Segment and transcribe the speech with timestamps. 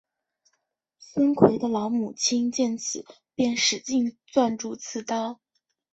[0.97, 3.05] 孙奎的老母亲见此
[3.35, 5.39] 便使劲攥住刺刀。